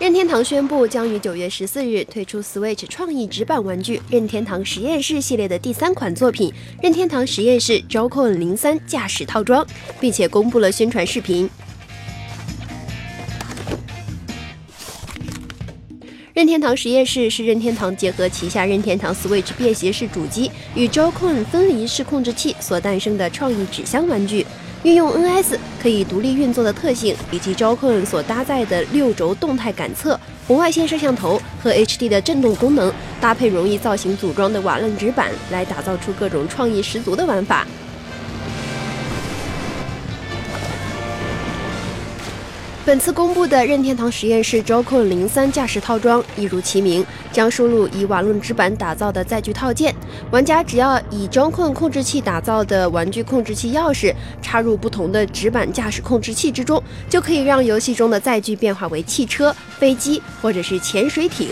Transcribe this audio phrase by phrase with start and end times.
[0.00, 6.50] 任天堂宣布将于九月十四日推出 Switch 创意纸板玩具《任天堂实验室》系列的第三款作品
[6.82, 9.62] 《任天堂实验室 Joy-Con 零三驾驶套装》，
[10.00, 11.46] 并且公布了宣传视频。
[16.40, 24.46] 任天堂实验室是任天堂结合旗下任天堂 Switch 便携式主机与 Joy-Con 分离式控制器所诞生的创意纸箱玩具。
[24.82, 37.66] 运用 NS 可以独立运作的特性，以及 Joy-Con 所搭载的六轴动态感测、红外线摄像头和 HD 的震动功能，搭配容易造型组装的瓦楞纸板，来打造出各种创意十足的玩法。
[42.90, 49.94] 本次公布的任天堂实验室 Joy-Con 零三驾驶套装，一如其名，将输入以瓦楞纸板打造的载具套件。
[50.32, 61.50] 玩家只要以 Joy-Con 控制器打造的玩具控制器钥匙插入不同的纸板驾驶控制器之中，就可以让游戏中的载具变化为汽车、飞机或者是潜水艇，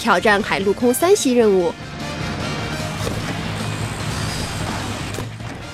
[0.00, 1.72] 挑战海陆空三栖任务。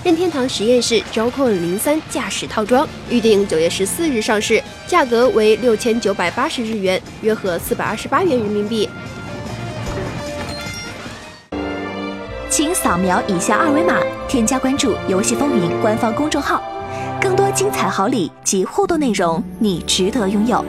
[0.08, 8.88] 任天堂实验室 Joy-Con 零三驾驶套装预定九月十四日上市，价格为六千九百八十日元，约合四百二十八元人民币。
[12.48, 16.62] 请扫描以下二维码，添加关注“游戏风云”官方公众号，
[17.20, 20.64] 更多精彩好礼及互动内容，你值得拥有。